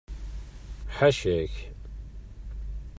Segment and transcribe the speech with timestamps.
[0.97, 1.53] Ḥaca-k!